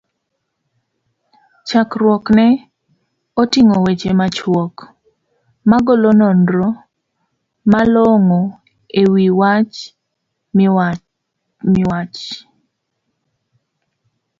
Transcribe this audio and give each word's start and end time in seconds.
chakruokne 1.67 2.47
oting'o 3.41 3.77
weche 3.85 4.11
machuok, 4.19 4.75
magolo 5.69 6.09
nonro 6.19 6.67
malongo 7.71 8.41
e 8.99 9.03
wich 9.13 9.27
wach 9.39 9.75
miwach? 11.73 12.19